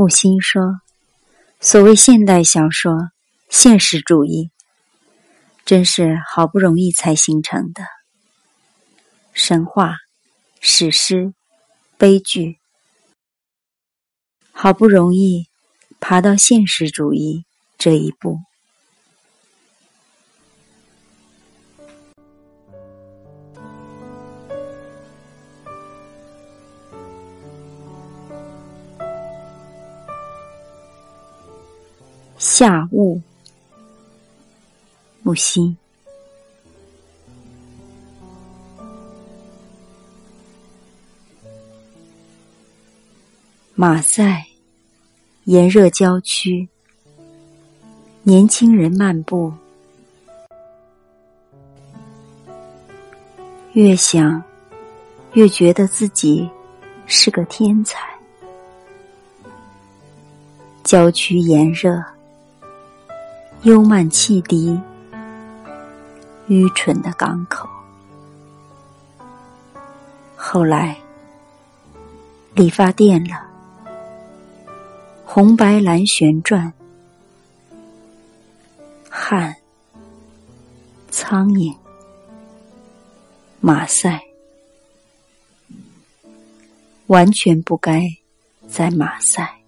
[0.00, 0.80] 木心说
[1.60, 3.10] ：“所谓现代小说，
[3.50, 4.50] 现实主义，
[5.66, 7.82] 真是好不容易才形成的。
[9.34, 9.96] 神话、
[10.58, 11.34] 史诗、
[11.98, 12.58] 悲剧，
[14.52, 15.50] 好不容易
[16.00, 17.44] 爬到现实主义
[17.76, 18.38] 这一步。”
[32.40, 33.20] 夏雾，
[35.22, 35.76] 木心。
[43.74, 44.46] 马赛，
[45.44, 46.66] 炎热郊区，
[48.22, 49.52] 年轻人漫步，
[53.74, 54.42] 越想
[55.34, 56.48] 越觉得自己
[57.04, 57.98] 是个天才。
[60.82, 62.02] 郊区炎热。
[63.62, 64.80] 幽慢汽笛，
[66.46, 67.68] 愚蠢的港口。
[70.34, 70.96] 后来，
[72.54, 73.36] 理发店了，
[75.26, 76.72] 红白蓝旋转，
[79.10, 79.54] 汗，
[81.10, 81.76] 苍蝇，
[83.60, 84.22] 马赛，
[87.08, 88.04] 完全不该
[88.66, 89.59] 在马赛。